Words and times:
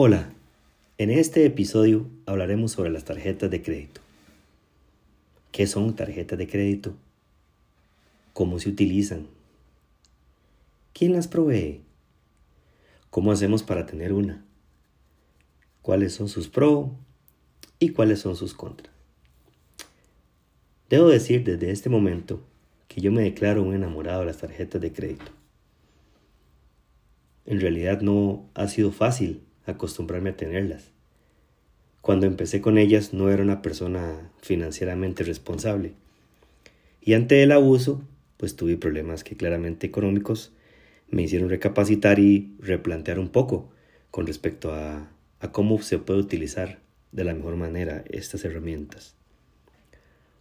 Hola, 0.00 0.32
en 0.96 1.10
este 1.10 1.44
episodio 1.44 2.06
hablaremos 2.24 2.70
sobre 2.70 2.88
las 2.88 3.04
tarjetas 3.04 3.50
de 3.50 3.62
crédito. 3.62 4.00
¿Qué 5.50 5.66
son 5.66 5.96
tarjetas 5.96 6.38
de 6.38 6.46
crédito? 6.46 6.94
¿Cómo 8.32 8.60
se 8.60 8.68
utilizan? 8.68 9.26
¿Quién 10.92 11.14
las 11.14 11.26
provee? 11.26 11.80
¿Cómo 13.10 13.32
hacemos 13.32 13.64
para 13.64 13.86
tener 13.86 14.12
una? 14.12 14.44
¿Cuáles 15.82 16.14
son 16.14 16.28
sus 16.28 16.46
pros 16.46 16.90
y 17.80 17.88
cuáles 17.88 18.20
son 18.20 18.36
sus 18.36 18.54
contras? 18.54 18.94
Debo 20.88 21.08
decir 21.08 21.42
desde 21.42 21.72
este 21.72 21.88
momento 21.88 22.40
que 22.86 23.00
yo 23.00 23.10
me 23.10 23.22
declaro 23.22 23.64
un 23.64 23.74
enamorado 23.74 24.20
de 24.20 24.26
las 24.26 24.38
tarjetas 24.38 24.80
de 24.80 24.92
crédito. 24.92 25.32
En 27.46 27.60
realidad 27.60 28.00
no 28.00 28.48
ha 28.54 28.68
sido 28.68 28.92
fácil 28.92 29.42
acostumbrarme 29.72 30.30
a 30.30 30.36
tenerlas. 30.36 30.90
Cuando 32.00 32.26
empecé 32.26 32.60
con 32.60 32.78
ellas 32.78 33.12
no 33.12 33.30
era 33.30 33.42
una 33.42 33.62
persona 33.62 34.30
financieramente 34.40 35.24
responsable. 35.24 35.92
Y 37.00 37.14
ante 37.14 37.42
el 37.42 37.52
abuso, 37.52 38.02
pues 38.36 38.56
tuve 38.56 38.76
problemas 38.76 39.24
que 39.24 39.36
claramente 39.36 39.86
económicos 39.86 40.52
me 41.10 41.22
hicieron 41.22 41.50
recapacitar 41.50 42.18
y 42.18 42.54
replantear 42.60 43.18
un 43.18 43.28
poco 43.28 43.70
con 44.10 44.26
respecto 44.26 44.72
a, 44.72 45.10
cómo 45.52 45.80
se 45.82 45.98
puede 45.98 46.20
utilizar 46.20 46.78
de 47.12 47.24
la 47.24 47.34
mejor 47.34 47.56
manera 47.56 48.04
estas 48.10 48.44
herramientas. 48.44 49.14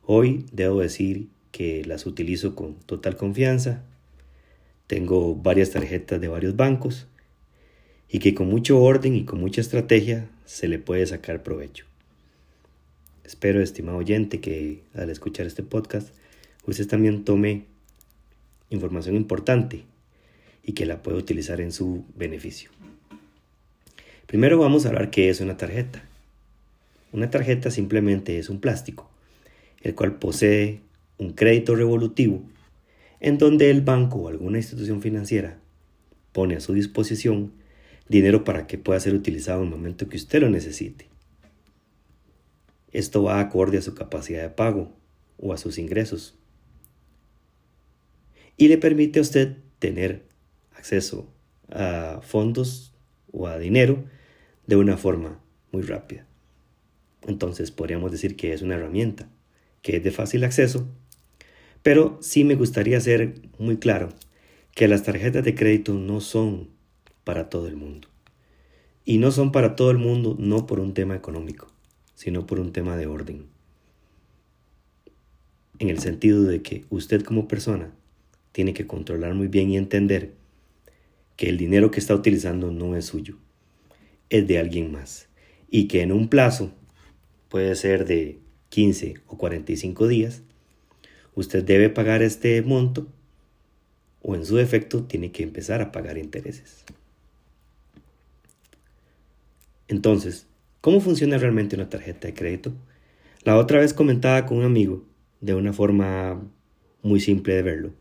Hoy 0.03 0.45
debo 0.51 0.81
decir 0.81 1.27
que 1.51 1.83
las 1.85 2.05
utilizo 2.05 2.55
con 2.55 2.75
total 2.75 3.15
confianza. 3.15 3.83
Tengo 4.87 5.35
varias 5.35 5.71
tarjetas 5.71 6.19
de 6.19 6.27
varios 6.27 6.55
bancos 6.55 7.07
y 8.09 8.19
que 8.19 8.33
con 8.33 8.47
mucho 8.47 8.79
orden 8.79 9.15
y 9.15 9.25
con 9.25 9.39
mucha 9.39 9.61
estrategia 9.61 10.29
se 10.45 10.67
le 10.67 10.79
puede 10.79 11.05
sacar 11.05 11.43
provecho. 11.43 11.85
Espero, 13.23 13.61
estimado 13.61 13.97
oyente, 13.97 14.39
que 14.39 14.81
al 14.93 15.09
escuchar 15.09 15.45
este 15.45 15.63
podcast 15.63 16.13
usted 16.65 16.87
también 16.87 17.23
tome 17.23 17.65
información 18.69 19.15
importante 19.15 19.83
y 20.63 20.73
que 20.73 20.85
la 20.85 21.01
pueda 21.01 21.17
utilizar 21.17 21.61
en 21.61 21.71
su 21.71 22.05
beneficio. 22.15 22.69
Primero 24.27 24.57
vamos 24.57 24.85
a 24.85 24.89
hablar 24.89 25.09
qué 25.09 25.29
es 25.29 25.39
una 25.39 25.57
tarjeta. 25.57 26.03
Una 27.13 27.29
tarjeta 27.29 27.71
simplemente 27.71 28.39
es 28.39 28.49
un 28.49 28.59
plástico, 28.59 29.09
el 29.81 29.95
cual 29.95 30.19
posee 30.19 30.81
un 31.17 31.31
crédito 31.31 31.75
revolutivo 31.75 32.43
en 33.19 33.37
donde 33.37 33.71
el 33.71 33.81
banco 33.81 34.19
o 34.19 34.27
alguna 34.27 34.57
institución 34.57 35.01
financiera 35.01 35.57
pone 36.33 36.55
a 36.55 36.59
su 36.59 36.73
disposición 36.73 37.53
dinero 38.09 38.43
para 38.43 38.67
que 38.67 38.77
pueda 38.77 38.99
ser 38.99 39.13
utilizado 39.13 39.61
en 39.61 39.67
el 39.67 39.71
momento 39.71 40.07
que 40.07 40.17
usted 40.17 40.41
lo 40.41 40.49
necesite. 40.49 41.09
Esto 42.91 43.23
va 43.23 43.39
acorde 43.39 43.77
a 43.77 43.81
su 43.81 43.93
capacidad 43.93 44.41
de 44.41 44.49
pago 44.49 44.95
o 45.37 45.53
a 45.53 45.57
sus 45.57 45.77
ingresos. 45.77 46.37
Y 48.55 48.69
le 48.69 48.77
permite 48.77 49.19
a 49.19 49.21
usted 49.21 49.57
tener 49.79 50.25
acceso 50.75 51.31
a 51.69 52.21
fondos 52.23 52.95
o 53.31 53.47
a 53.47 53.59
dinero 53.59 54.05
de 54.65 54.77
una 54.77 54.97
forma 54.97 55.41
muy 55.71 55.83
rápida. 55.83 56.25
Entonces 57.27 57.71
podríamos 57.71 58.11
decir 58.11 58.35
que 58.35 58.53
es 58.53 58.61
una 58.61 58.75
herramienta 58.75 59.29
que 59.81 59.97
es 59.97 60.03
de 60.03 60.11
fácil 60.11 60.43
acceso, 60.43 60.87
pero 61.83 62.17
sí 62.21 62.43
me 62.43 62.55
gustaría 62.55 62.99
ser 62.99 63.35
muy 63.59 63.77
claro 63.77 64.09
que 64.73 64.87
las 64.87 65.03
tarjetas 65.03 65.43
de 65.43 65.55
crédito 65.55 65.93
no 65.93 66.19
son 66.19 66.69
para 67.27 67.49
todo 67.49 67.67
el 67.67 67.75
mundo. 67.75 68.07
Y 69.03 69.17
no 69.17 69.31
son 69.31 69.51
para 69.51 69.75
todo 69.75 69.91
el 69.91 69.97
mundo 69.97 70.37
no 70.39 70.65
por 70.65 70.79
un 70.79 70.93
tema 70.93 71.13
económico, 71.13 71.67
sino 72.15 72.47
por 72.47 72.57
un 72.61 72.71
tema 72.71 72.95
de 72.95 73.05
orden. 73.05 73.47
En 75.77 75.89
el 75.89 75.99
sentido 75.99 76.43
de 76.43 76.61
que 76.61 76.85
usted 76.89 77.23
como 77.23 77.49
persona 77.49 77.93
tiene 78.53 78.73
que 78.73 78.87
controlar 78.87 79.33
muy 79.33 79.49
bien 79.49 79.69
y 79.69 79.75
entender 79.75 80.35
que 81.35 81.49
el 81.49 81.57
dinero 81.57 81.91
que 81.91 81.99
está 81.99 82.15
utilizando 82.15 82.71
no 82.71 82.95
es 82.95 83.07
suyo, 83.07 83.35
es 84.29 84.47
de 84.47 84.59
alguien 84.59 84.93
más. 84.93 85.27
Y 85.69 85.89
que 85.89 86.03
en 86.03 86.13
un 86.13 86.29
plazo, 86.29 86.71
puede 87.49 87.75
ser 87.75 88.05
de 88.05 88.39
15 88.69 89.15
o 89.27 89.37
45 89.37 90.07
días, 90.07 90.43
usted 91.35 91.61
debe 91.61 91.89
pagar 91.89 92.21
este 92.21 92.61
monto 92.61 93.05
o 94.21 94.33
en 94.33 94.45
su 94.45 94.55
defecto 94.55 95.03
tiene 95.03 95.33
que 95.33 95.43
empezar 95.43 95.81
a 95.81 95.91
pagar 95.91 96.17
intereses. 96.17 96.85
Entonces, 99.87 100.47
¿cómo 100.81 100.99
funciona 100.99 101.37
realmente 101.37 101.75
una 101.75 101.89
tarjeta 101.89 102.27
de 102.27 102.33
crédito? 102.33 102.73
La 103.43 103.57
otra 103.57 103.79
vez 103.79 103.93
comentaba 103.93 104.45
con 104.45 104.57
un 104.57 104.65
amigo, 104.65 105.05
de 105.39 105.53
una 105.53 105.71
forma 105.71 106.41
muy 107.01 107.19
simple 107.21 107.55
de 107.55 107.61
verlo. 107.61 107.93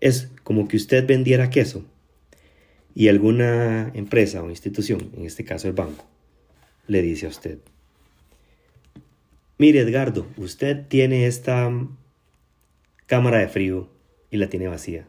Es 0.00 0.30
como 0.44 0.68
que 0.68 0.76
usted 0.76 1.06
vendiera 1.06 1.50
queso 1.50 1.84
y 2.94 3.08
alguna 3.08 3.90
empresa 3.94 4.42
o 4.42 4.50
institución, 4.50 5.10
en 5.16 5.26
este 5.26 5.44
caso 5.44 5.66
el 5.66 5.74
banco, 5.74 6.06
le 6.86 7.02
dice 7.02 7.26
a 7.26 7.30
usted, 7.30 7.58
mire 9.58 9.80
Edgardo, 9.80 10.26
usted 10.36 10.86
tiene 10.86 11.26
esta 11.26 11.70
cámara 13.06 13.38
de 13.38 13.48
frío 13.48 13.90
y 14.30 14.36
la 14.36 14.48
tiene 14.48 14.68
vacía. 14.68 15.08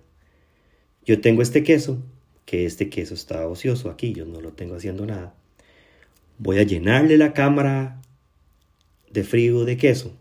Yo 1.05 1.21
tengo 1.21 1.43
este 1.43 1.63
queso, 1.63 2.01
que 2.45 2.65
este 2.65 2.89
queso 2.89 3.13
está 3.13 3.47
ocioso 3.47 3.91
aquí, 3.91 4.13
yo 4.13 4.25
no 4.25 4.41
lo 4.41 4.53
tengo 4.53 4.75
haciendo 4.75 5.05
nada 5.05 5.36
voy 6.37 6.59
a 6.59 6.63
llenarle 6.63 7.17
la 7.17 7.33
cámara 7.33 8.01
de 9.11 9.23
frío 9.23 9.65
de 9.65 9.77
queso. 9.77 10.17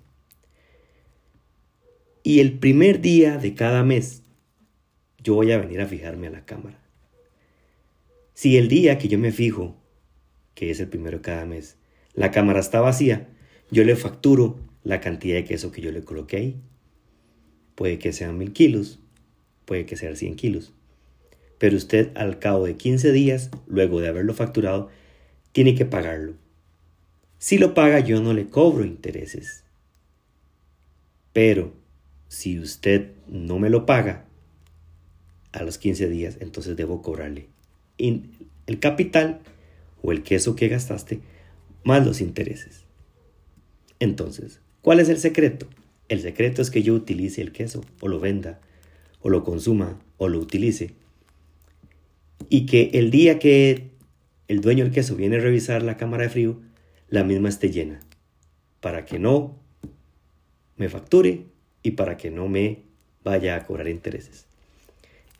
Y 2.22 2.40
el 2.40 2.58
primer 2.58 3.00
día 3.00 3.38
de 3.38 3.54
cada 3.54 3.84
mes, 3.84 4.22
yo 5.22 5.34
voy 5.34 5.52
a 5.52 5.58
venir 5.58 5.80
a 5.80 5.86
fijarme 5.86 6.26
a 6.26 6.30
la 6.30 6.44
cámara. 6.44 6.80
Si 8.34 8.56
el 8.56 8.68
día 8.68 8.98
que 8.98 9.08
yo 9.08 9.18
me 9.18 9.32
fijo, 9.32 9.76
que 10.54 10.70
es 10.70 10.80
el 10.80 10.88
primero 10.88 11.18
de 11.18 11.22
cada 11.22 11.46
mes, 11.46 11.76
la 12.14 12.30
cámara 12.30 12.60
está 12.60 12.80
vacía, 12.80 13.28
yo 13.70 13.84
le 13.84 13.96
facturo 13.96 14.58
la 14.82 15.00
cantidad 15.00 15.36
de 15.36 15.44
queso 15.44 15.72
que 15.72 15.82
yo 15.82 15.92
le 15.92 16.02
coloqué 16.02 16.36
ahí. 16.36 16.60
Puede 17.74 17.98
que 17.98 18.12
sean 18.12 18.38
mil 18.38 18.52
kilos, 18.52 19.00
puede 19.64 19.84
que 19.84 19.96
sean 19.96 20.16
100 20.16 20.36
kilos. 20.36 20.72
Pero 21.58 21.76
usted 21.76 22.10
al 22.16 22.38
cabo 22.38 22.64
de 22.64 22.76
15 22.76 23.12
días, 23.12 23.50
luego 23.66 24.00
de 24.00 24.08
haberlo 24.08 24.34
facturado, 24.34 24.90
tiene 25.56 25.74
que 25.74 25.86
pagarlo. 25.86 26.34
Si 27.38 27.56
lo 27.56 27.72
paga 27.72 28.00
yo 28.00 28.20
no 28.20 28.34
le 28.34 28.46
cobro 28.46 28.84
intereses. 28.84 29.64
Pero 31.32 31.72
si 32.28 32.60
usted 32.60 33.12
no 33.26 33.58
me 33.58 33.70
lo 33.70 33.86
paga 33.86 34.26
a 35.52 35.62
los 35.62 35.78
15 35.78 36.10
días, 36.10 36.36
entonces 36.40 36.76
debo 36.76 37.00
cobrarle 37.00 37.46
el 37.96 38.80
capital 38.80 39.40
o 40.02 40.12
el 40.12 40.22
queso 40.22 40.56
que 40.56 40.68
gastaste 40.68 41.20
más 41.84 42.04
los 42.04 42.20
intereses. 42.20 42.84
Entonces, 43.98 44.60
¿cuál 44.82 45.00
es 45.00 45.08
el 45.08 45.16
secreto? 45.16 45.66
El 46.10 46.20
secreto 46.20 46.60
es 46.60 46.68
que 46.68 46.82
yo 46.82 46.92
utilice 46.92 47.40
el 47.40 47.52
queso 47.52 47.82
o 48.02 48.08
lo 48.08 48.20
venda 48.20 48.60
o 49.22 49.30
lo 49.30 49.42
consuma 49.42 49.98
o 50.18 50.28
lo 50.28 50.38
utilice 50.38 50.90
y 52.50 52.66
que 52.66 52.90
el 52.92 53.10
día 53.10 53.38
que 53.38 53.95
el 54.48 54.60
dueño 54.60 54.84
del 54.84 54.92
queso 54.92 55.16
viene 55.16 55.36
a 55.36 55.40
revisar 55.40 55.82
la 55.82 55.96
cámara 55.96 56.24
de 56.24 56.30
frío, 56.30 56.60
la 57.08 57.24
misma 57.24 57.48
esté 57.48 57.70
llena, 57.70 58.00
para 58.80 59.04
que 59.04 59.18
no 59.18 59.58
me 60.76 60.88
facture 60.88 61.46
y 61.82 61.92
para 61.92 62.16
que 62.16 62.30
no 62.30 62.48
me 62.48 62.82
vaya 63.24 63.56
a 63.56 63.64
cobrar 63.64 63.88
intereses. 63.88 64.46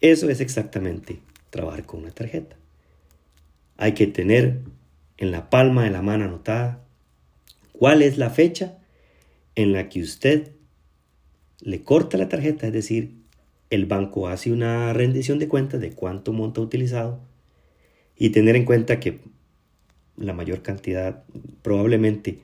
Eso 0.00 0.28
es 0.28 0.40
exactamente 0.40 1.20
trabajar 1.50 1.84
con 1.84 2.00
una 2.00 2.10
tarjeta. 2.10 2.56
Hay 3.76 3.92
que 3.92 4.06
tener 4.06 4.60
en 5.18 5.30
la 5.30 5.50
palma 5.50 5.84
de 5.84 5.90
la 5.90 6.02
mano 6.02 6.24
anotada 6.24 6.82
cuál 7.72 8.02
es 8.02 8.18
la 8.18 8.30
fecha 8.30 8.78
en 9.54 9.72
la 9.72 9.88
que 9.88 10.02
usted 10.02 10.52
le 11.60 11.82
corta 11.82 12.18
la 12.18 12.28
tarjeta, 12.28 12.66
es 12.66 12.72
decir, 12.72 13.14
el 13.70 13.86
banco 13.86 14.28
hace 14.28 14.52
una 14.52 14.92
rendición 14.92 15.38
de 15.38 15.48
cuentas 15.48 15.80
de 15.80 15.92
cuánto 15.92 16.32
monto 16.32 16.60
ha 16.60 16.64
utilizado 16.64 17.20
y 18.16 18.30
tener 18.30 18.56
en 18.56 18.64
cuenta 18.64 19.00
que 19.00 19.20
la 20.16 20.32
mayor 20.32 20.62
cantidad, 20.62 21.24
probablemente 21.62 22.38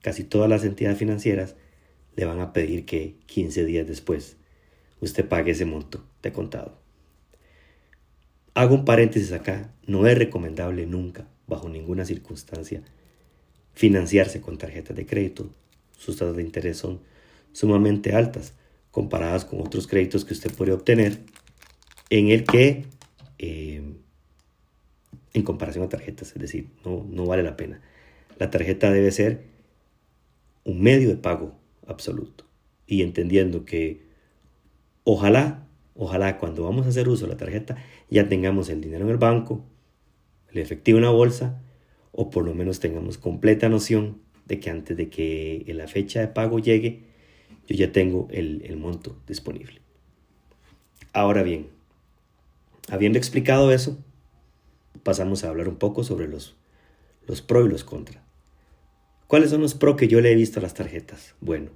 casi 0.00 0.24
todas 0.24 0.48
las 0.48 0.64
entidades 0.64 0.98
financieras, 0.98 1.56
le 2.16 2.24
van 2.24 2.40
a 2.40 2.52
pedir 2.52 2.84
que 2.84 3.16
15 3.26 3.64
días 3.64 3.86
después 3.86 4.36
usted 5.00 5.26
pague 5.26 5.52
ese 5.52 5.64
monto 5.64 6.04
de 6.22 6.32
contado. 6.32 6.78
Hago 8.54 8.74
un 8.74 8.84
paréntesis 8.84 9.32
acá, 9.32 9.72
no 9.86 10.06
es 10.06 10.18
recomendable 10.18 10.86
nunca, 10.86 11.28
bajo 11.46 11.68
ninguna 11.68 12.04
circunstancia, 12.04 12.82
financiarse 13.74 14.40
con 14.40 14.58
tarjetas 14.58 14.96
de 14.96 15.06
crédito. 15.06 15.50
Sus 15.96 16.16
tasas 16.16 16.36
de 16.36 16.42
interés 16.42 16.78
son 16.78 17.00
sumamente 17.52 18.14
altas 18.14 18.54
comparadas 18.90 19.44
con 19.44 19.60
otros 19.60 19.86
créditos 19.86 20.24
que 20.24 20.34
usted 20.34 20.52
puede 20.52 20.72
obtener 20.72 21.20
en 22.10 22.28
el 22.28 22.44
que 22.44 22.84
eh, 23.38 23.82
en 25.32 25.42
comparación 25.42 25.84
a 25.84 25.88
tarjetas, 25.88 26.32
es 26.32 26.40
decir, 26.40 26.68
no, 26.84 27.06
no 27.08 27.26
vale 27.26 27.42
la 27.42 27.56
pena. 27.56 27.80
La 28.38 28.50
tarjeta 28.50 28.90
debe 28.90 29.10
ser 29.10 29.44
un 30.64 30.80
medio 30.80 31.08
de 31.08 31.16
pago 31.16 31.58
absoluto 31.86 32.44
y 32.86 33.02
entendiendo 33.02 33.64
que 33.64 34.02
ojalá, 35.04 35.66
ojalá 35.94 36.38
cuando 36.38 36.64
vamos 36.64 36.86
a 36.86 36.88
hacer 36.90 37.08
uso 37.08 37.26
de 37.26 37.32
la 37.32 37.38
tarjeta 37.38 37.76
ya 38.08 38.28
tengamos 38.28 38.68
el 38.68 38.80
dinero 38.80 39.04
en 39.04 39.10
el 39.10 39.16
banco, 39.16 39.64
el 40.52 40.58
efectivo 40.58 40.98
en 40.98 41.04
la 41.04 41.10
bolsa 41.10 41.62
o 42.12 42.30
por 42.30 42.44
lo 42.44 42.54
menos 42.54 42.80
tengamos 42.80 43.18
completa 43.18 43.68
noción 43.68 44.20
de 44.46 44.58
que 44.58 44.70
antes 44.70 44.96
de 44.96 45.08
que 45.08 45.64
la 45.68 45.86
fecha 45.86 46.20
de 46.20 46.28
pago 46.28 46.58
llegue 46.58 47.04
yo 47.68 47.76
ya 47.76 47.92
tengo 47.92 48.26
el, 48.32 48.62
el 48.64 48.76
monto 48.76 49.16
disponible. 49.28 49.80
Ahora 51.12 51.42
bien, 51.42 51.68
habiendo 52.88 53.18
explicado 53.18 53.70
eso, 53.72 53.96
pasamos 55.02 55.44
a 55.44 55.48
hablar 55.48 55.68
un 55.68 55.76
poco 55.76 56.04
sobre 56.04 56.28
los, 56.28 56.56
los 57.26 57.42
pro 57.42 57.64
y 57.64 57.68
los 57.68 57.84
contra. 57.84 58.22
¿Cuáles 59.26 59.50
son 59.50 59.60
los 59.60 59.74
pro 59.74 59.96
que 59.96 60.08
yo 60.08 60.20
le 60.20 60.32
he 60.32 60.34
visto 60.34 60.58
a 60.58 60.62
las 60.62 60.74
tarjetas? 60.74 61.34
Bueno, 61.40 61.70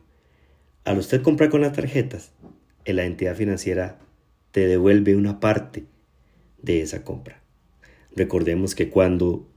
al 0.84 0.98
usted 0.98 1.22
comprar 1.22 1.50
con 1.50 1.60
las 1.60 1.72
tarjetas, 1.72 2.32
la 2.84 3.04
entidad 3.04 3.36
financiera 3.36 3.98
te 4.50 4.66
devuelve 4.66 5.16
una 5.16 5.40
parte 5.40 5.84
de 6.60 6.82
esa 6.82 7.04
compra. 7.04 7.42
Recordemos 8.16 8.74
que 8.74 8.90
cuando 8.90 9.48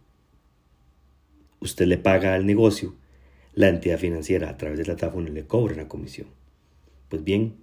usted 1.59 1.85
le 1.85 1.97
paga 1.97 2.33
al 2.33 2.45
negocio, 2.45 2.95
la 3.53 3.69
entidad 3.69 3.97
financiera 3.97 4.49
a 4.49 4.57
través 4.57 4.77
de 4.77 4.85
la 4.85 4.95
le 4.95 5.47
cobra 5.47 5.73
una 5.73 5.87
comisión. 5.87 6.27
Pues 7.09 7.23
bien, 7.23 7.55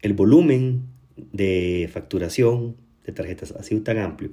el 0.00 0.12
volumen 0.12 0.86
de 1.16 1.88
facturación 1.92 2.76
de 3.04 3.12
tarjetas 3.12 3.52
ha 3.52 3.62
sido 3.62 3.82
tan 3.82 3.98
amplio 3.98 4.30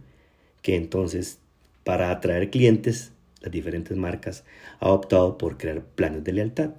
que 0.62 0.76
entonces 0.76 1.40
para 1.84 2.12
atraer 2.12 2.50
clientes 2.50 3.14
las 3.42 3.52
diferentes 3.52 3.98
marcas 3.98 4.44
ha 4.80 4.92
optado 4.92 5.38
por 5.38 5.58
crear 5.58 5.84
planes 5.84 6.24
de 6.24 6.34
lealtad. 6.34 6.72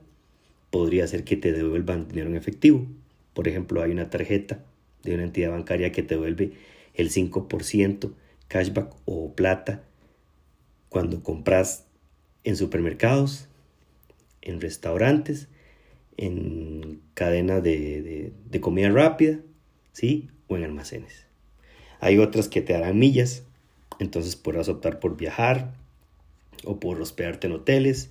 Podría 0.71 1.07
ser 1.07 1.25
que 1.25 1.37
te 1.37 1.53
devuelvan 1.53 2.09
dinero 2.09 2.29
en 2.29 2.37
efectivo. 2.37 2.87
Por 3.35 3.49
ejemplo, 3.49 3.83
hay 3.83 3.91
una 3.91 4.11
tarjeta 4.11 4.63
de 5.03 5.15
una 5.15 5.25
entidad 5.25 5.51
bancaria 5.51 5.93
que 5.93 6.03
te 6.03 6.15
devuelve 6.15 6.53
el 6.95 7.11
5% 7.11 8.13
cashback 8.49 8.95
o 9.05 9.33
plata 9.35 9.85
cuando 10.89 11.23
compras 11.23 11.87
en 12.45 12.57
supermercados, 12.57 13.49
en 14.43 14.61
restaurantes, 14.61 15.49
en 16.17 17.01
cadena 17.15 17.61
de, 17.61 18.33
de 18.51 18.61
comida 18.61 18.91
rápida, 18.91 19.39
¿sí? 19.93 20.29
O 20.49 20.57
en 20.57 20.65
almacenes. 20.65 21.27
Hay 22.01 22.19
otras 22.19 22.49
que 22.49 22.61
te 22.61 22.73
darán 22.73 22.99
millas 22.99 23.45
entonces 24.01 24.35
podrás 24.35 24.69
optar 24.69 24.99
por 24.99 25.17
viajar 25.17 25.75
o 26.65 26.81
por 26.81 27.01
hospedarte 27.01 27.47
en 27.47 27.53
hoteles 27.53 28.11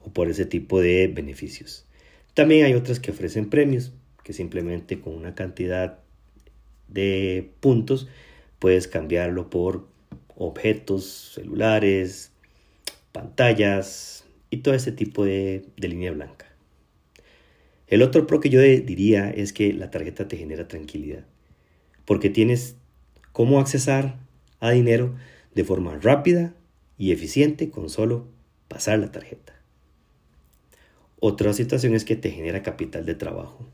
o 0.00 0.10
por 0.10 0.28
ese 0.28 0.46
tipo 0.46 0.80
de 0.80 1.06
beneficios. 1.08 1.86
También 2.34 2.64
hay 2.64 2.74
otras 2.74 3.00
que 3.00 3.10
ofrecen 3.10 3.50
premios, 3.50 3.92
que 4.24 4.32
simplemente 4.32 5.00
con 5.00 5.14
una 5.14 5.34
cantidad 5.34 5.98
de 6.88 7.50
puntos 7.60 8.08
puedes 8.58 8.88
cambiarlo 8.88 9.50
por 9.50 9.86
objetos, 10.36 11.32
celulares, 11.34 12.32
pantallas 13.12 14.24
y 14.48 14.58
todo 14.58 14.74
ese 14.74 14.92
tipo 14.92 15.24
de, 15.24 15.64
de 15.76 15.88
línea 15.88 16.12
blanca. 16.12 16.46
El 17.88 18.02
otro 18.02 18.26
pro 18.26 18.40
que 18.40 18.50
yo 18.50 18.60
diría 18.60 19.30
es 19.30 19.52
que 19.52 19.72
la 19.72 19.90
tarjeta 19.90 20.28
te 20.28 20.36
genera 20.36 20.68
tranquilidad, 20.68 21.26
porque 22.04 22.30
tienes 22.30 22.76
cómo 23.32 23.60
accesar 23.60 24.16
a 24.60 24.70
dinero 24.70 25.14
de 25.54 25.64
forma 25.64 25.98
rápida 25.98 26.54
y 26.96 27.12
eficiente 27.12 27.70
con 27.70 27.88
solo 27.88 28.28
pasar 28.68 28.98
la 28.98 29.10
tarjeta. 29.10 29.54
Otra 31.18 31.52
situación 31.52 31.94
es 31.94 32.04
que 32.04 32.16
te 32.16 32.30
genera 32.30 32.62
capital 32.62 33.04
de 33.04 33.14
trabajo. 33.14 33.68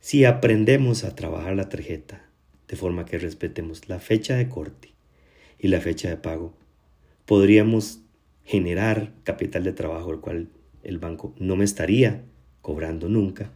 Si 0.00 0.24
aprendemos 0.24 1.04
a 1.04 1.14
trabajar 1.14 1.54
la 1.56 1.68
tarjeta 1.68 2.28
de 2.68 2.76
forma 2.76 3.04
que 3.04 3.18
respetemos 3.18 3.88
la 3.88 3.98
fecha 3.98 4.36
de 4.36 4.48
corte 4.48 4.94
y 5.58 5.68
la 5.68 5.80
fecha 5.80 6.08
de 6.08 6.16
pago, 6.16 6.54
podríamos 7.24 8.00
generar 8.44 9.12
capital 9.24 9.64
de 9.64 9.72
trabajo 9.72 10.12
el 10.12 10.20
cual 10.20 10.48
el 10.82 10.98
banco 10.98 11.34
no 11.38 11.56
me 11.56 11.64
estaría 11.64 12.22
cobrando 12.62 13.08
nunca 13.08 13.50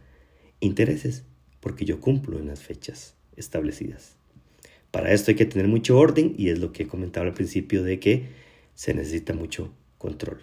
intereses 0.59 1.25
porque 1.59 1.85
yo 1.85 1.99
cumplo 1.99 2.39
en 2.39 2.47
las 2.47 2.61
fechas 2.61 3.15
establecidas. 3.35 4.20
Para 4.91 5.13
esto 5.13 5.31
hay 5.31 5.35
que 5.35 5.45
tener 5.45 5.67
mucho 5.67 5.97
orden 5.97 6.35
y 6.37 6.49
es 6.49 6.59
lo 6.59 6.73
que 6.73 6.83
he 6.83 6.87
comentado 6.87 7.25
al 7.25 7.33
principio 7.33 7.83
de 7.83 7.99
que 7.99 8.27
se 8.75 8.93
necesita 8.93 9.33
mucho 9.33 9.73
control. 9.97 10.41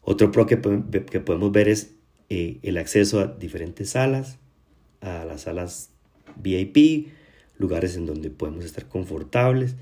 Otro 0.00 0.32
pro 0.32 0.46
que, 0.46 0.56
podemos 0.56 1.52
ver 1.52 1.68
es 1.68 1.94
eh, 2.28 2.58
el 2.62 2.76
acceso 2.76 3.20
a 3.20 3.26
diferentes 3.26 3.90
salas, 3.90 4.38
a 5.00 5.24
las 5.24 5.42
salas 5.42 5.90
VIP, 6.36 7.08
lugares 7.56 7.96
en 7.96 8.06
donde 8.06 8.30
podemos 8.30 8.64
estar 8.64 8.88
confortables, 8.88 9.76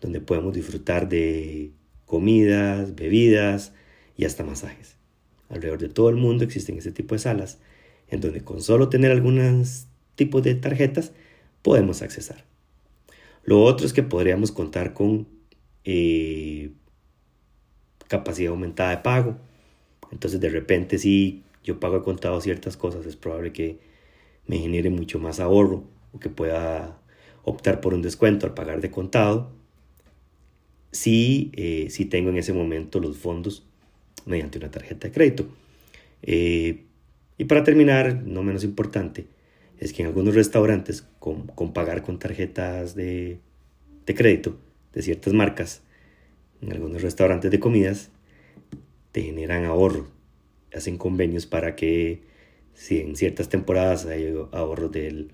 donde 0.00 0.20
podemos 0.20 0.54
disfrutar 0.54 1.08
de 1.08 1.72
comidas, 2.04 2.94
bebidas 2.94 3.72
y 4.16 4.24
hasta 4.24 4.44
masajes. 4.44 4.96
Alrededor 5.48 5.78
de 5.78 5.88
todo 5.88 6.08
el 6.08 6.16
mundo 6.16 6.44
existen 6.44 6.78
ese 6.78 6.92
tipo 6.92 7.14
de 7.14 7.18
salas 7.18 7.58
en 8.08 8.20
donde 8.20 8.42
con 8.42 8.62
solo 8.62 8.88
tener 8.88 9.10
algunos 9.10 9.86
tipos 10.14 10.42
de 10.42 10.54
tarjetas 10.54 11.12
podemos 11.62 12.02
accesar. 12.02 12.44
Lo 13.46 13.62
otro 13.62 13.86
es 13.86 13.92
que 13.92 14.02
podríamos 14.02 14.52
contar 14.52 14.92
con 14.92 15.28
eh, 15.84 16.72
capacidad 18.08 18.50
aumentada 18.50 18.90
de 18.90 18.98
pago. 18.98 19.36
Entonces 20.10 20.40
de 20.40 20.50
repente 20.50 20.98
si 20.98 21.44
yo 21.64 21.80
pago 21.80 21.96
a 21.96 22.02
contado 22.02 22.40
ciertas 22.40 22.76
cosas, 22.76 23.06
es 23.06 23.16
probable 23.16 23.52
que 23.52 23.78
me 24.46 24.58
genere 24.58 24.90
mucho 24.90 25.18
más 25.18 25.40
ahorro 25.40 25.84
o 26.12 26.18
que 26.18 26.28
pueda 26.28 26.98
optar 27.44 27.80
por 27.80 27.94
un 27.94 28.02
descuento 28.02 28.46
al 28.46 28.54
pagar 28.54 28.80
de 28.80 28.90
contado 28.90 29.52
si, 30.90 31.52
eh, 31.54 31.86
si 31.90 32.04
tengo 32.06 32.30
en 32.30 32.38
ese 32.38 32.52
momento 32.52 32.98
los 32.98 33.16
fondos 33.16 33.64
mediante 34.24 34.58
una 34.58 34.70
tarjeta 34.70 35.06
de 35.06 35.14
crédito. 35.14 35.46
Eh, 36.22 36.84
y 37.38 37.44
para 37.44 37.62
terminar, 37.62 38.22
no 38.24 38.42
menos 38.42 38.64
importante, 38.64 39.26
es 39.78 39.92
que 39.92 40.02
en 40.02 40.08
algunos 40.08 40.34
restaurantes 40.34 41.06
con, 41.18 41.46
pagar 41.72 42.02
con 42.02 42.18
tarjetas 42.18 42.94
de, 42.94 43.40
de, 44.06 44.14
crédito 44.14 44.58
de 44.92 45.02
ciertas 45.02 45.32
marcas, 45.32 45.82
en 46.62 46.72
algunos 46.72 47.02
restaurantes 47.02 47.50
de 47.50 47.60
comidas, 47.60 48.10
te 49.12 49.22
generan 49.22 49.64
ahorro, 49.64 50.08
hacen 50.74 50.96
convenios 50.96 51.46
para 51.46 51.76
que 51.76 52.22
si 52.74 53.00
en 53.00 53.16
ciertas 53.16 53.48
temporadas 53.48 54.06
hay 54.06 54.34
ahorros 54.52 54.92
del, 54.92 55.32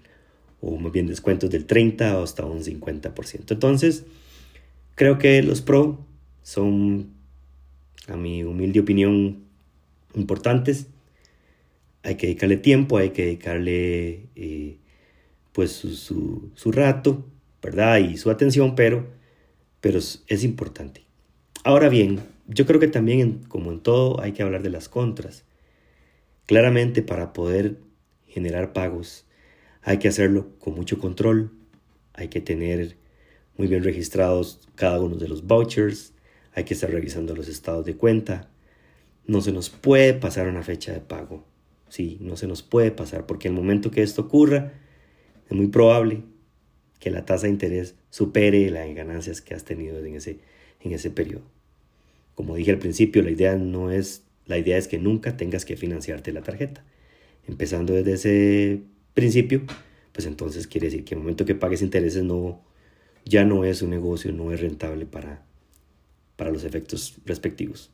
o 0.60 0.76
más 0.76 0.92
bien 0.92 1.06
descuentos 1.06 1.50
del 1.50 1.66
30 1.66 2.18
o 2.18 2.22
hasta 2.22 2.44
un 2.44 2.62
50%. 2.62 3.50
Entonces, 3.50 4.04
creo 4.94 5.18
que 5.18 5.42
los 5.42 5.60
pro 5.60 6.04
son, 6.42 7.10
a 8.08 8.16
mi 8.16 8.44
humilde 8.44 8.80
opinión, 8.80 9.44
importantes 10.14 10.86
hay 12.02 12.16
que 12.16 12.26
dedicarle 12.26 12.56
tiempo, 12.56 12.98
hay 12.98 13.10
que 13.10 13.24
dedicarle 13.24 14.28
eh, 14.34 14.78
pues 15.52 15.70
su, 15.72 16.72
rato, 16.72 17.24
¿verdad? 17.62 17.98
Y 17.98 18.16
su 18.16 18.30
atención, 18.30 18.74
pero, 18.74 19.06
pero 19.80 19.98
es, 19.98 20.44
importante. 20.44 21.04
Ahora 21.64 21.88
bien, 21.88 22.20
yo 22.48 22.66
creo 22.66 22.80
que 22.80 22.88
también, 22.88 23.44
como 23.48 23.70
en 23.70 23.80
todo, 23.80 24.20
hay 24.20 24.32
que 24.32 24.42
hablar 24.42 24.62
de 24.62 24.70
las 24.70 24.88
contras. 24.88 25.44
Claramente, 26.46 27.02
para 27.02 27.32
poder 27.32 27.78
generar 28.26 28.72
pagos, 28.72 29.26
hay 29.82 29.98
que 29.98 30.08
hacerlo 30.08 30.48
con 30.58 30.74
mucho 30.74 30.98
control, 30.98 31.52
hay 32.14 32.28
que 32.28 32.40
tener 32.40 32.96
muy 33.56 33.68
bien 33.68 33.84
registrados 33.84 34.68
cada 34.74 35.00
uno 35.00 35.16
de 35.16 35.28
los 35.28 35.46
vouchers, 35.46 36.14
hay 36.54 36.64
que 36.64 36.74
estar 36.74 36.90
revisando 36.90 37.34
los 37.36 37.48
estados 37.48 37.84
de 37.86 37.96
cuenta, 37.96 38.50
no 39.26 39.40
se 39.40 39.52
nos 39.52 39.70
puede 39.70 40.14
pasar 40.14 40.48
una 40.48 40.62
fecha 40.62 40.92
de 40.92 41.00
pago. 41.00 41.51
Sí, 41.92 42.16
no 42.22 42.38
se 42.38 42.46
nos 42.46 42.62
puede 42.62 42.90
pasar, 42.90 43.26
porque 43.26 43.48
el 43.48 43.52
momento 43.52 43.90
que 43.90 44.02
esto 44.02 44.22
ocurra, 44.22 44.72
es 45.50 45.54
muy 45.54 45.66
probable 45.66 46.22
que 46.98 47.10
la 47.10 47.26
tasa 47.26 47.42
de 47.42 47.52
interés 47.52 47.96
supere 48.08 48.70
las 48.70 48.94
ganancias 48.94 49.42
que 49.42 49.52
has 49.52 49.66
tenido 49.66 50.02
en 50.02 50.14
ese, 50.14 50.38
en 50.80 50.92
ese 50.92 51.10
periodo. 51.10 51.42
Como 52.34 52.56
dije 52.56 52.70
al 52.70 52.78
principio, 52.78 53.20
la 53.20 53.30
idea 53.30 53.56
no 53.56 53.90
es, 53.90 54.22
la 54.46 54.56
idea 54.56 54.78
es 54.78 54.88
que 54.88 54.98
nunca 54.98 55.36
tengas 55.36 55.66
que 55.66 55.76
financiarte 55.76 56.32
la 56.32 56.40
tarjeta. 56.40 56.82
Empezando 57.46 57.92
desde 57.92 58.14
ese 58.14 58.82
principio, 59.12 59.60
pues 60.12 60.26
entonces 60.26 60.66
quiere 60.66 60.86
decir 60.86 61.04
que 61.04 61.14
el 61.14 61.20
momento 61.20 61.44
que 61.44 61.54
pagues 61.54 61.82
intereses 61.82 62.24
no, 62.24 62.64
ya 63.26 63.44
no 63.44 63.66
es 63.66 63.82
un 63.82 63.90
negocio, 63.90 64.32
no 64.32 64.50
es 64.50 64.62
rentable 64.62 65.04
para, 65.04 65.44
para 66.36 66.50
los 66.50 66.64
efectos 66.64 67.18
respectivos. 67.26 67.90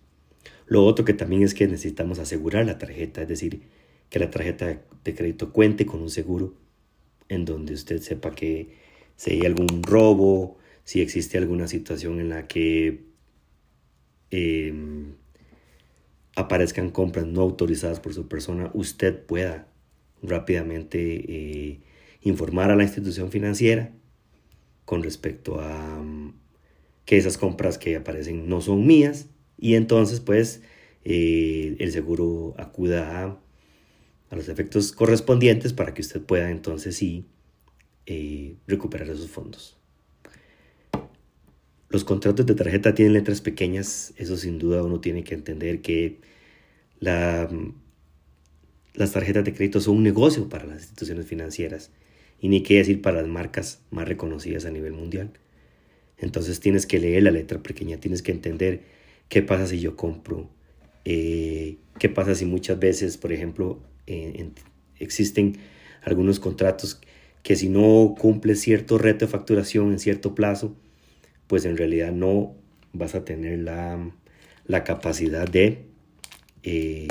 Lo 0.68 0.84
otro 0.84 1.04
que 1.04 1.14
también 1.14 1.42
es 1.42 1.52
que 1.52 1.66
necesitamos 1.66 2.20
asegurar 2.20 2.64
la 2.64 2.78
tarjeta, 2.78 3.22
es 3.22 3.28
decir, 3.28 3.62
que 4.10 4.18
la 4.18 4.30
tarjeta 4.30 4.82
de 5.04 5.14
crédito 5.14 5.52
cuente 5.52 5.86
con 5.86 6.02
un 6.02 6.10
seguro 6.10 6.54
en 7.28 7.44
donde 7.44 7.74
usted 7.74 8.00
sepa 8.00 8.34
que 8.34 8.76
si 9.16 9.32
hay 9.32 9.46
algún 9.46 9.82
robo, 9.82 10.58
si 10.84 11.00
existe 11.00 11.38
alguna 11.38 11.68
situación 11.68 12.20
en 12.20 12.30
la 12.30 12.46
que 12.46 13.04
em, 14.30 15.14
aparezcan 16.36 16.90
compras 16.90 17.26
no 17.26 17.42
autorizadas 17.42 18.00
por 18.00 18.14
su 18.14 18.28
persona, 18.28 18.70
usted 18.74 19.24
pueda 19.26 19.68
rápidamente 20.22 20.98
eh, 21.00 21.80
informar 22.22 22.70
a 22.70 22.76
la 22.76 22.84
institución 22.84 23.30
financiera 23.30 23.92
con 24.84 25.02
respecto 25.02 25.60
a 25.60 26.02
mm, 26.02 26.34
que 27.04 27.16
esas 27.16 27.38
compras 27.38 27.78
que 27.78 27.96
aparecen 27.96 28.48
no 28.48 28.60
son 28.60 28.86
mías 28.86 29.26
y 29.58 29.74
entonces 29.74 30.20
pues 30.20 30.62
eh, 31.04 31.76
el 31.78 31.92
seguro 31.92 32.54
acuda 32.58 33.24
a, 33.24 33.38
los 34.36 34.48
efectos 34.48 34.92
correspondientes 34.92 35.72
para 35.72 35.94
que 35.94 36.02
usted 36.02 36.20
pueda 36.20 36.50
entonces 36.50 36.96
sí 36.96 37.26
eh, 38.06 38.56
recuperar 38.66 39.08
esos 39.08 39.30
fondos. 39.30 39.76
Los 41.88 42.04
contratos 42.04 42.44
de 42.44 42.54
tarjeta 42.54 42.94
tienen 42.94 43.14
letras 43.14 43.40
pequeñas, 43.40 44.12
eso 44.16 44.36
sin 44.36 44.58
duda 44.58 44.82
uno 44.82 45.00
tiene 45.00 45.24
que 45.24 45.34
entender 45.34 45.80
que 45.80 46.20
la, 47.00 47.48
las 48.94 49.12
tarjetas 49.12 49.44
de 49.44 49.54
crédito 49.54 49.80
son 49.80 49.96
un 49.96 50.02
negocio 50.02 50.48
para 50.48 50.66
las 50.66 50.82
instituciones 50.82 51.26
financieras 51.26 51.90
y 52.40 52.48
ni 52.48 52.62
qué 52.62 52.76
decir 52.76 53.00
para 53.00 53.22
las 53.22 53.28
marcas 53.28 53.80
más 53.90 54.06
reconocidas 54.06 54.66
a 54.66 54.70
nivel 54.70 54.92
mundial. 54.92 55.32
Entonces 56.18 56.60
tienes 56.60 56.84
que 56.84 56.98
leer 56.98 57.22
la 57.22 57.30
letra 57.30 57.62
pequeña, 57.62 57.98
tienes 57.98 58.22
que 58.22 58.32
entender 58.32 58.82
qué 59.28 59.42
pasa 59.42 59.66
si 59.66 59.80
yo 59.80 59.96
compro 59.96 60.50
eh, 61.10 61.78
¿Qué 61.98 62.10
pasa 62.10 62.34
si 62.34 62.44
muchas 62.44 62.78
veces, 62.78 63.16
por 63.16 63.32
ejemplo, 63.32 63.80
existen 64.98 65.58
algunos 66.02 66.40
contratos 66.40 67.00
que 67.42 67.56
si 67.56 67.68
no 67.68 68.14
cumple 68.18 68.56
cierto 68.56 68.98
reto 68.98 69.24
de 69.24 69.30
facturación 69.30 69.92
en 69.92 69.98
cierto 69.98 70.34
plazo, 70.34 70.76
pues 71.46 71.64
en 71.64 71.76
realidad 71.76 72.12
no 72.12 72.54
vas 72.92 73.14
a 73.14 73.24
tener 73.24 73.58
la, 73.60 74.84
capacidad 74.84 75.48
de, 75.48 75.86
eh, 76.62 77.08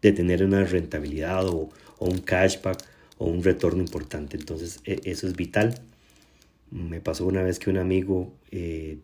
de 0.00 0.12
tener 0.12 0.44
una 0.44 0.64
rentabilidad 0.64 1.46
o, 1.48 1.70
un 1.98 2.18
cashback 2.18 2.84
o 3.18 3.26
un 3.26 3.42
retorno 3.42 3.82
importante. 3.82 4.36
Entonces 4.36 4.80
e, 4.84 5.00
eso 5.04 5.26
es 5.26 5.34
vital. 5.34 5.80
Me 6.70 7.00
pasó 7.00 7.26
una 7.26 7.42
vez 7.42 7.58
que 7.58 7.70
un 7.70 7.78
amigo 7.78 8.34
eh, 8.50 8.98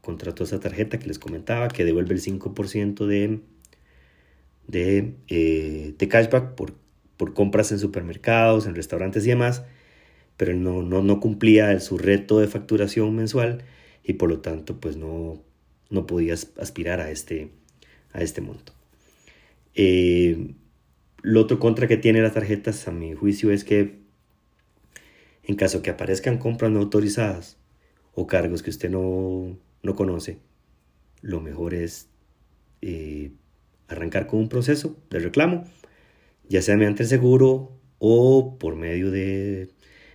contrató 0.00 0.44
esa 0.44 0.60
tarjeta 0.60 0.98
que 0.98 1.06
les 1.06 1.18
comentaba 1.18 1.68
que 1.68 1.84
devuelve 1.84 2.14
el 2.14 2.22
5% 2.22 3.06
de, 3.06 3.40
eh, 4.72 5.94
de, 5.98 6.08
cashback 6.08 6.54
por, 6.54 6.74
por, 7.16 7.34
compras 7.34 7.72
en 7.72 7.78
supermercados, 7.78 8.66
en 8.66 8.74
restaurantes 8.74 9.26
y 9.26 9.30
demás, 9.30 9.64
pero 10.36 10.54
no, 10.54 10.82
no, 10.82 11.02
no 11.02 11.20
cumplía 11.20 11.78
su 11.80 11.98
reto 11.98 12.38
de 12.38 12.48
facturación 12.48 13.14
mensual 13.14 13.64
y 14.04 14.14
por 14.14 14.28
lo 14.28 14.40
tanto 14.40 14.80
pues 14.80 14.96
no, 14.96 15.42
no 15.90 16.06
podía 16.06 16.34
aspirar 16.34 17.00
a 17.00 17.10
este, 17.10 17.50
a 18.12 18.22
este 18.22 18.40
monto. 18.40 18.72
Eh, 19.74 20.54
lo 21.22 21.40
otro 21.40 21.58
contra 21.58 21.86
que 21.86 21.96
tiene 21.96 22.22
las 22.22 22.34
tarjetas 22.34 22.88
a 22.88 22.92
mi 22.92 23.14
juicio 23.14 23.52
es 23.52 23.64
que 23.64 24.00
en 25.44 25.56
caso 25.56 25.82
que 25.82 25.90
aparezcan 25.90 26.38
compras 26.38 26.70
no 26.70 26.80
autorizadas 26.80 27.58
o 28.14 28.26
cargos 28.26 28.62
que 28.62 28.70
usted 28.70 28.90
no, 28.90 29.58
no 29.82 29.94
conoce, 29.94 30.38
lo 31.22 31.40
mejor 31.40 31.74
es 31.74 32.08
eh, 32.82 33.32
arrancar 33.90 34.26
con 34.26 34.40
un 34.40 34.48
proceso 34.48 34.96
de 35.10 35.18
reclamo, 35.18 35.64
ya 36.48 36.62
sea 36.62 36.76
mediante 36.76 37.02
el 37.02 37.08
seguro 37.08 37.72
o 37.98 38.56
por 38.58 38.76
medio 38.76 39.10
de, 39.10 39.68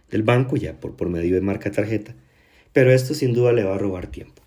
del 0.10 0.24
banco, 0.24 0.58
ya 0.58 0.80
por, 0.80 0.96
por 0.96 1.10
medio 1.10 1.36
de 1.36 1.42
marca 1.42 1.72
tarjeta. 1.72 2.16
Pero 2.74 2.92
esto 2.92 3.14
sin 3.14 3.34
duda 3.34 3.54
le 3.54 3.64
va 3.64 3.76
a 3.76 3.78
robar 3.78 4.08
tiempo. 4.08 4.42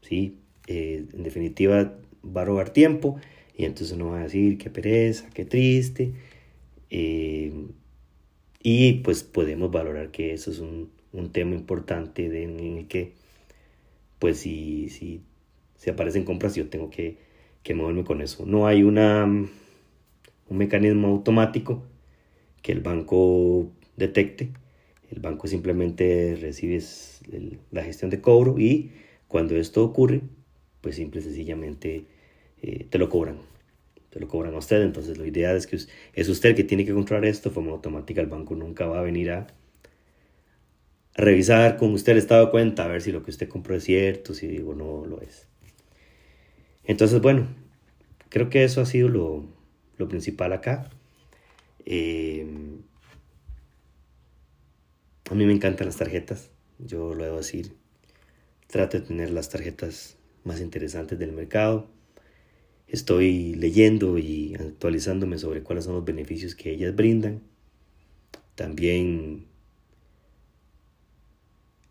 ¿sí? 0.00 0.38
Eh, 0.66 1.04
en 1.12 1.22
definitiva, 1.22 1.94
va 2.24 2.42
a 2.42 2.44
robar 2.44 2.70
tiempo 2.70 3.18
y 3.56 3.64
entonces 3.64 3.94
uno 3.94 4.10
va 4.10 4.20
a 4.20 4.24
decir 4.24 4.58
qué 4.58 4.70
pereza, 4.70 5.28
qué 5.32 5.44
triste. 5.44 6.12
Eh, 6.90 7.52
y 8.62 8.94
pues 8.94 9.22
podemos 9.22 9.70
valorar 9.70 10.10
que 10.10 10.32
eso 10.32 10.50
es 10.50 10.58
un, 10.58 10.90
un 11.12 11.30
tema 11.32 11.54
importante 11.54 12.28
de, 12.28 12.44
en 12.44 12.78
el 12.78 12.88
que, 12.88 13.12
pues 14.18 14.38
si, 14.38 14.88
si, 14.88 15.22
si 15.76 15.90
aparecen 15.90 16.24
compras, 16.24 16.54
yo 16.54 16.68
tengo 16.68 16.90
que 16.90 17.25
que 17.66 17.74
moverme 17.74 18.04
con 18.04 18.20
eso. 18.22 18.46
No 18.46 18.68
hay 18.68 18.84
una, 18.84 19.24
un 19.24 20.56
mecanismo 20.56 21.08
automático 21.08 21.82
que 22.62 22.70
el 22.70 22.80
banco 22.80 23.72
detecte. 23.96 24.52
El 25.10 25.18
banco 25.20 25.48
simplemente 25.48 26.38
recibe 26.40 26.80
la 27.72 27.82
gestión 27.82 28.10
de 28.10 28.20
cobro 28.20 28.60
y 28.60 28.92
cuando 29.26 29.56
esto 29.56 29.82
ocurre, 29.82 30.20
pues 30.80 30.94
simple 30.94 31.20
y 31.20 31.24
sencillamente 31.24 32.04
eh, 32.62 32.86
te 32.88 32.98
lo 32.98 33.08
cobran. 33.08 33.38
Te 34.10 34.20
lo 34.20 34.28
cobran 34.28 34.54
a 34.54 34.58
usted. 34.58 34.82
Entonces, 34.82 35.18
lo 35.18 35.26
ideal 35.26 35.56
es 35.56 35.66
que 35.66 35.76
es 36.14 36.28
usted 36.28 36.50
el 36.50 36.54
que 36.54 36.62
tiene 36.62 36.84
que 36.84 36.94
controlar 36.94 37.24
esto 37.24 37.48
de 37.48 37.54
forma 37.56 37.72
automática. 37.72 38.20
El 38.20 38.28
banco 38.28 38.54
nunca 38.54 38.86
va 38.86 39.00
a 39.00 39.02
venir 39.02 39.32
a 39.32 39.48
revisar 41.16 41.76
con 41.78 41.92
usted 41.94 42.12
el 42.12 42.18
estado 42.18 42.44
de 42.44 42.50
cuenta, 42.52 42.84
a 42.84 42.88
ver 42.88 43.02
si 43.02 43.10
lo 43.10 43.24
que 43.24 43.32
usted 43.32 43.48
compró 43.48 43.74
es 43.74 43.82
cierto, 43.82 44.34
si 44.34 44.46
digo 44.46 44.72
no 44.76 45.04
lo 45.04 45.20
es. 45.20 45.48
Entonces, 46.86 47.20
bueno, 47.20 47.48
creo 48.28 48.48
que 48.48 48.64
eso 48.64 48.80
ha 48.80 48.86
sido 48.86 49.08
lo, 49.08 50.08
principal 50.08 50.52
acá. 50.52 50.88
Eh, 51.84 52.46
a 55.30 55.34
mí 55.34 55.44
me 55.44 55.52
encantan 55.52 55.86
las 55.86 55.96
tarjetas, 55.96 56.50
yo 56.78 57.14
lo 57.14 57.24
debo 57.24 57.38
decir. 57.38 57.72
Trato 58.68 58.98
de 58.98 59.06
tener 59.06 59.30
las 59.30 59.48
tarjetas 59.48 60.16
más 60.44 60.60
interesantes 60.60 61.18
del 61.18 61.32
mercado. 61.32 61.88
Estoy 62.86 63.54
leyendo 63.54 64.16
y 64.18 64.54
actualizándome 64.54 65.38
sobre 65.38 65.62
cuáles 65.62 65.84
son 65.84 65.94
los 65.94 66.04
beneficios 66.04 66.54
que 66.54 66.70
ellas 66.70 66.94
brindan. 66.94 67.42
También 68.54 69.46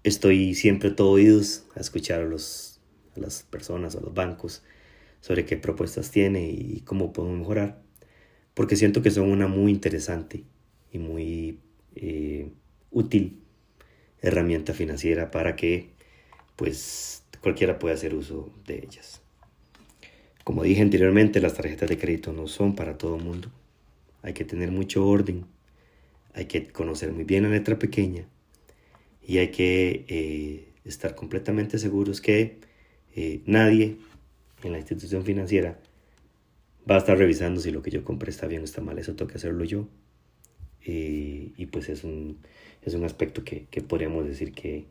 estoy 0.04 0.56
siempre 0.56 0.92
todo 0.92 1.12
oídos 1.12 1.66
a 1.76 1.82
escuchar 1.82 2.22
a, 2.22 2.26
a 2.26 3.20
las 3.20 3.44
personas, 3.44 3.96
a 3.96 4.02
los 4.02 4.14
bancos, 4.14 4.64
sobre 5.26 5.44
qué 5.44 5.58
propuestas 5.58 6.12
tiene 6.12 6.52
y 6.52 6.82
cómo 6.86 7.12
podemos 7.12 7.40
mejorar, 7.40 7.82
porque 8.54 8.76
siento 8.76 9.02
que 9.02 9.10
son 9.10 9.32
una 9.32 9.48
muy 9.48 9.72
interesante 9.72 10.44
y 10.92 11.00
muy 11.00 11.62
eh, 11.96 12.52
útil 12.92 13.40
herramienta 14.22 14.76
financiera 14.76 15.32
para 15.32 15.56
que 15.56 15.90
pues 16.56 17.24
cualquiera 17.42 17.80
pueda 17.80 17.96
hacer 17.96 18.14
uso 18.14 18.54
de 18.68 18.76
ellas. 18.88 19.24
Como 20.44 20.62
dije 20.62 20.84
anteriormente, 20.84 21.42
las 21.42 21.56
tarjetas 21.56 21.90
de 21.90 21.98
crédito 21.98 22.32
no 22.32 22.48
son 22.48 22.76
para 22.76 22.96
todo 22.96 23.16
el 23.16 23.24
mundo. 23.24 23.50
Hay 24.22 24.34
que 24.34 24.46
tener 24.46 24.70
mucho 24.70 25.08
orden, 25.08 25.46
hay 26.36 26.46
que 26.46 26.68
conocer 26.68 27.12
muy 27.12 27.24
bien 27.24 27.42
la 27.42 27.50
letra 27.50 27.80
pequeña 27.80 28.28
y 29.28 29.40
hay 29.40 29.48
que 29.48 30.06
eh, 30.08 30.70
estar 30.84 31.16
completamente 31.16 31.80
seguros 31.80 32.22
que 32.22 32.60
eh, 33.16 33.42
nadie 33.48 33.98
en 34.66 34.72
la 34.72 34.80
institución 34.80 35.24
financiera 35.24 35.78
va 36.90 36.96
a 36.96 36.98
estar 37.00 37.18
revisando 37.18 37.62
si 37.62 37.72
lo 37.72 37.82
que 37.82 37.92
yo 37.92 38.04
compré 38.04 38.32
está 38.32 38.48
bien 38.48 38.62
o 38.62 38.66
está 38.66 38.82
mal. 38.82 38.98
Eso 39.00 39.16
tengo 39.16 39.32
hacerlo 39.34 39.64
yo. 39.64 39.88
Eh, 40.86 41.52
y 41.58 41.66
pues 41.68 41.90
es 41.90 42.04
un, 42.04 42.38
es 42.84 42.94
un 42.94 43.04
aspecto 43.04 43.44
que, 43.44 43.66
que 43.72 43.82
podríamos 43.82 44.26
decir 44.26 44.54
que 44.54 44.86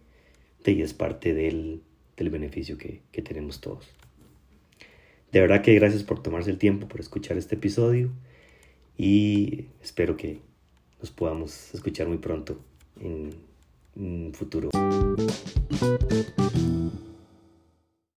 de 0.65 0.83
es 0.83 0.95
parte 0.95 1.35
del, 1.35 1.83
del 2.17 2.31
beneficio 2.31 2.79
que, 2.79 3.03
que 3.13 3.23
tenemos 3.23 3.61
todos. 3.61 3.87
De 5.31 5.41
verdad 5.41 5.63
que 5.63 5.75
gracias 5.75 6.03
por 6.05 6.23
tomarse 6.23 6.51
el 6.51 6.59
tiempo, 6.59 6.89
por 6.89 7.01
escuchar 7.01 7.37
este 7.37 7.57
episodio 7.57 8.11
y 8.97 9.67
espero 9.83 10.17
que 10.17 10.41
nos 11.01 11.11
podamos 11.11 11.75
escuchar 11.75 12.07
muy 12.09 12.19
pronto 12.19 12.61
en 13.01 13.31
un 13.97 14.33
futuro. 14.33 14.71